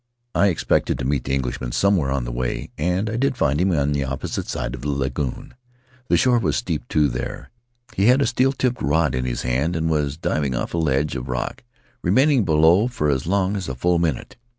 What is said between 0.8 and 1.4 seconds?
to meet the